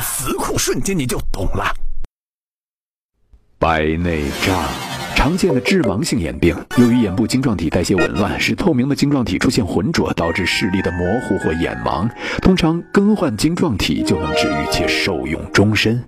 [0.00, 1.74] 词库，瞬间你就懂了。
[3.58, 4.64] 白内障。
[5.16, 12.10] 常见的致盲性眼病，由于眼部晶状体代谢紊乱，使透明的晶状体出现浑浊，导致视力的模糊或眼盲。
[12.42, 16.04] 通常更换晶状体就能治愈且受用终身。